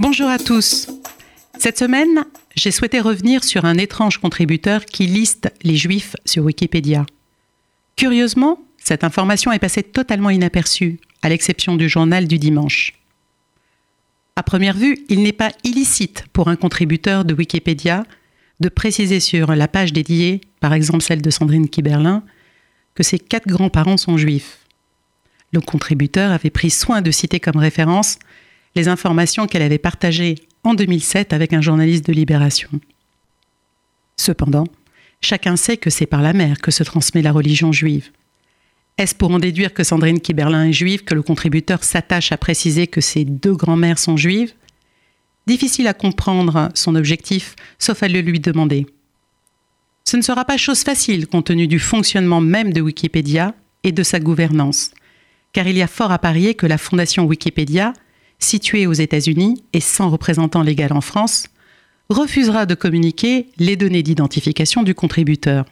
[0.00, 0.88] Bonjour à tous.
[1.58, 2.24] Cette semaine,
[2.56, 7.04] j'ai souhaité revenir sur un étrange contributeur qui liste les juifs sur Wikipédia.
[7.96, 12.94] Curieusement, cette information est passée totalement inaperçue, à l'exception du journal du dimanche.
[14.36, 18.04] À première vue, il n'est pas illicite pour un contributeur de Wikipédia
[18.60, 22.22] de préciser sur la page dédiée, par exemple celle de Sandrine Kiberlin,
[22.94, 24.60] que ses quatre grands-parents sont juifs.
[25.52, 28.18] Le contributeur avait pris soin de citer comme référence
[28.74, 32.68] les informations qu'elle avait partagées en 2007 avec un journaliste de Libération.
[34.16, 34.66] Cependant,
[35.20, 38.10] chacun sait que c'est par la mère que se transmet la religion juive.
[38.98, 42.86] Est-ce pour en déduire que Sandrine Kiberlin est juive que le contributeur s'attache à préciser
[42.86, 44.52] que ses deux grands-mères sont juives?
[45.46, 48.86] Difficile à comprendre son objectif, sauf à le lui demander.
[50.04, 54.02] Ce ne sera pas chose facile compte tenu du fonctionnement même de Wikipédia et de
[54.02, 54.90] sa gouvernance,
[55.52, 57.94] car il y a fort à parier que la fondation Wikipédia,
[58.40, 61.46] située aux États-Unis et sans représentant légal en France,
[62.08, 65.64] refusera de communiquer les données d'identification du contributeur.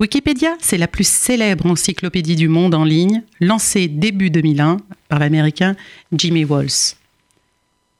[0.00, 5.76] Wikipédia, c'est la plus célèbre encyclopédie du monde en ligne, lancée début 2001 par l'américain
[6.12, 6.96] Jimmy Walls.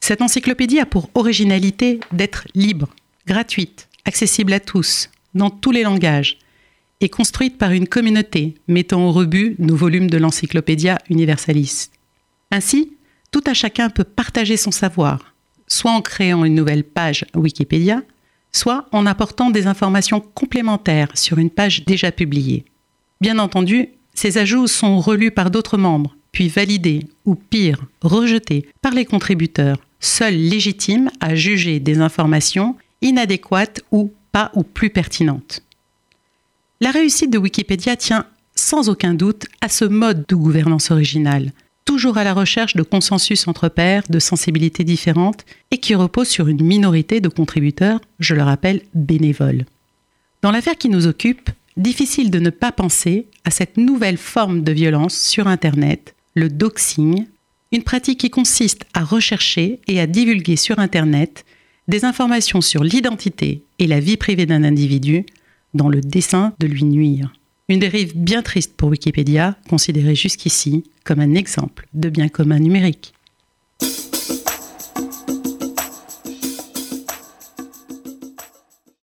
[0.00, 2.88] Cette encyclopédie a pour originalité d'être libre,
[3.26, 6.38] gratuite, accessible à tous, dans tous les langages,
[7.00, 11.90] et construite par une communauté mettant au rebut nos volumes de l'Encyclopédia Universalis.
[12.50, 12.92] Ainsi,
[13.30, 15.34] tout à chacun peut partager son savoir,
[15.66, 18.02] soit en créant une nouvelle page Wikipédia,
[18.52, 22.64] soit en apportant des informations complémentaires sur une page déjà publiée.
[23.20, 28.92] Bien entendu, ces ajouts sont relus par d'autres membres, puis validés, ou pire, rejetés par
[28.92, 35.62] les contributeurs, seuls légitimes à juger des informations inadéquates ou pas ou plus pertinentes.
[36.80, 41.52] La réussite de Wikipédia tient sans aucun doute à ce mode de gouvernance original,
[41.90, 46.46] toujours à la recherche de consensus entre pairs, de sensibilités différentes, et qui repose sur
[46.46, 49.64] une minorité de contributeurs, je le rappelle, bénévoles.
[50.40, 54.70] Dans l'affaire qui nous occupe, difficile de ne pas penser à cette nouvelle forme de
[54.70, 57.26] violence sur Internet, le doxing,
[57.72, 61.44] une pratique qui consiste à rechercher et à divulguer sur Internet
[61.88, 65.26] des informations sur l'identité et la vie privée d'un individu
[65.74, 67.32] dans le dessein de lui nuire.
[67.70, 73.14] Une dérive bien triste pour Wikipédia, considérée jusqu'ici comme un exemple de bien commun numérique.